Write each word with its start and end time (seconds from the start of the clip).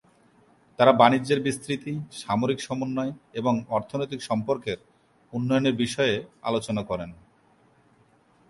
তারা 0.79 0.91
বাণিজ্যের 0.93 1.39
বিস্তৃতি, 1.41 1.93
সামরিক 2.11 2.59
সমন্বয় 2.59 3.11
এবং 3.33 3.53
অর্থনৈতিক 3.69 4.19
সম্পর্কের 4.21 4.77
উন্নয়নের 5.33 5.75
বিষয়ে 5.75 6.15
আলোচনা 6.41 6.81
করেন। 6.83 7.09